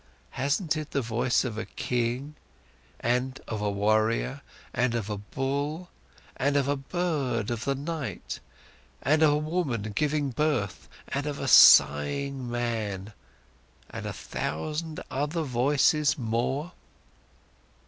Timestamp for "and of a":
3.01-3.69, 4.73-5.17, 6.35-6.75, 9.03-9.37, 11.09-11.47